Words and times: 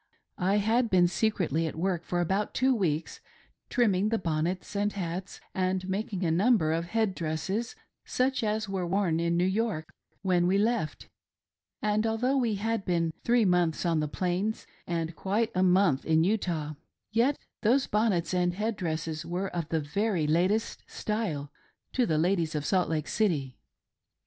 I 0.39 0.55
had 0.57 0.89
been 0.89 1.07
secretly 1.07 1.67
at 1.67 1.75
work 1.75 2.03
for 2.05 2.21
about 2.21 2.55
two 2.55 2.73
weeks, 2.73 3.19
trimming 3.69 4.09
the 4.09 4.17
bonnets 4.17 4.75
and 4.75 4.91
hats, 4.91 5.39
and 5.53 5.87
making 5.87 6.25
a 6.25 6.31
number 6.31 6.71
of 6.73 6.85
head 6.85 7.13
dresses, 7.13 7.75
such 8.03 8.43
as 8.43 8.67
were 8.67 8.87
worn 8.87 9.19
in 9.19 9.37
New 9.37 9.45
York 9.45 9.93
when 10.23 10.47
we 10.47 10.57
■ 10.57 10.59
left; 10.59 11.07
and, 11.83 12.07
although 12.07 12.35
we 12.35 12.55
had 12.55 12.83
been 12.83 13.13
three 13.23 13.45
months 13.45 13.85
on 13.85 13.99
the 13.99 14.07
Plains, 14.07 14.65
and 14.87 15.15
quite 15.15 15.51
a 15.53 15.61
month 15.61 16.03
in 16.03 16.23
Utah, 16.23 16.73
yet 17.11 17.37
those 17.61 17.85
bonnets 17.85 18.33
and 18.33 18.55
head 18.55 18.77
dresses 18.77 19.23
were 19.23 19.49
of 19.55 19.69
the 19.69 19.79
very 19.81 20.25
latest 20.25 20.83
style 20.87 21.51
to 21.93 22.07
the 22.07 22.17
ladies 22.17 22.55
of 22.55 22.65
Salt 22.65 22.89
Lake 22.89 23.07
City. 23.07 23.55